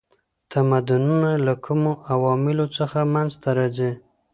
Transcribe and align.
تمدنونه 0.51 1.31
له 1.45 1.53
کومو 1.65 1.91
عواملو 2.13 2.65
څخه 2.77 2.99
منځ 3.13 3.31
ته 3.41 3.49
راځي؟ 3.57 3.91